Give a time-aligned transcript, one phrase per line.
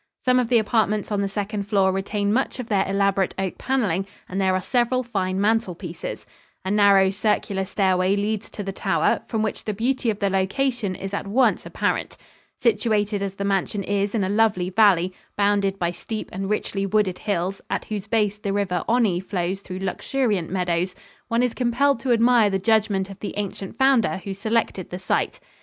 [0.25, 4.07] Some of the apartments on the second floor retain much of their elaborate oak paneling
[4.27, 6.25] and there are several fine mantel pieces.
[6.65, 10.95] A narrow, circular stairway leads to the tower, from which the beauty of the location
[10.95, 12.17] is at once apparent.
[12.59, 17.19] Situated as the mansion is in a lovely valley, bounded by steep and richly wooded
[17.19, 20.95] hills at whose base the river Onny flows through luxuriant meadows,
[21.27, 25.39] one is compelled to admire the judgment of the ancient founder who selected the site.